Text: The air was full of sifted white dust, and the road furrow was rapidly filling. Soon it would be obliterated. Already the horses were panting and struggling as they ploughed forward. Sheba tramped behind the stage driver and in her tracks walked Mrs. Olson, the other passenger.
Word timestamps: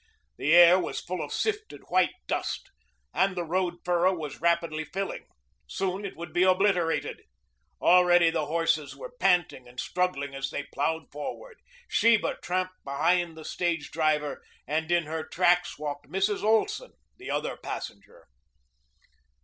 The 0.37 0.55
air 0.55 0.79
was 0.79 0.99
full 0.99 1.21
of 1.21 1.31
sifted 1.31 1.81
white 1.89 2.15
dust, 2.25 2.71
and 3.13 3.35
the 3.35 3.43
road 3.45 3.75
furrow 3.85 4.11
was 4.15 4.41
rapidly 4.41 4.83
filling. 4.83 5.27
Soon 5.67 6.05
it 6.05 6.15
would 6.17 6.33
be 6.33 6.41
obliterated. 6.41 7.21
Already 7.79 8.31
the 8.31 8.47
horses 8.47 8.95
were 8.95 9.13
panting 9.19 9.67
and 9.67 9.79
struggling 9.79 10.33
as 10.33 10.49
they 10.49 10.63
ploughed 10.73 11.11
forward. 11.11 11.59
Sheba 11.87 12.37
tramped 12.41 12.83
behind 12.83 13.37
the 13.37 13.45
stage 13.45 13.91
driver 13.91 14.41
and 14.65 14.91
in 14.91 15.03
her 15.03 15.23
tracks 15.23 15.77
walked 15.77 16.07
Mrs. 16.09 16.41
Olson, 16.41 16.93
the 17.17 17.29
other 17.29 17.55
passenger. 17.55 18.25